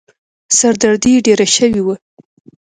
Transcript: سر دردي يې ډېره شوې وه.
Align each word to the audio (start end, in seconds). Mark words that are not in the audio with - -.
سر 0.57 0.73
دردي 0.81 1.11
يې 1.15 1.19
ډېره 1.27 1.47
شوې 1.55 1.81
وه. 1.85 1.95